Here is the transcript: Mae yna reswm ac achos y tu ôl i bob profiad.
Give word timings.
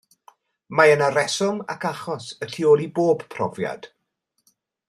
Mae 0.79 0.93
yna 0.93 1.09
reswm 1.17 1.59
ac 1.75 1.87
achos 1.91 2.31
y 2.47 2.49
tu 2.55 2.67
ôl 2.73 2.85
i 2.89 2.91
bob 2.99 3.25
profiad. 3.37 3.91